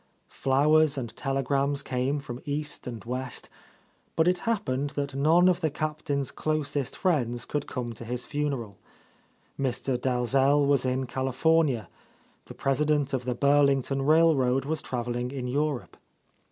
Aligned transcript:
Flowers 0.29 0.97
and 0.97 1.15
telegrams 1.15 1.83
came 1.83 2.17
from 2.17 2.41
east 2.43 2.87
and 2.87 3.05
west, 3.05 3.49
but 4.15 4.27
it 4.27 4.39
happened 4.49 4.89
that 4.97 5.13
none 5.13 5.47
of 5.47 5.61
the 5.61 5.69
Captain's 5.69 6.31
closest 6.31 6.95
friends 6.95 7.45
could 7.45 7.67
come 7.67 7.93
to 7.93 8.03
his 8.03 8.25
funeral. 8.25 8.77
Mr. 9.59 10.01
Dalzell 10.01 10.65
was 10.65 10.85
in 10.85 11.05
California, 11.05 11.87
the 12.45 12.55
president 12.55 13.13
of 13.13 13.25
the 13.25 13.35
Burlington 13.35 14.01
railroad 14.01 14.65
was 14.65 14.81
travelling 14.81 15.29
in 15.29 15.47
Europe. 15.47 15.95